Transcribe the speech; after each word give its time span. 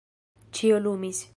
Ĉio 0.59 0.81
lumis. 0.87 1.23